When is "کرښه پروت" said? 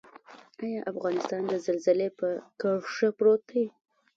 2.61-3.41